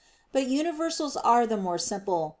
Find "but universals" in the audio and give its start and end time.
0.31-1.15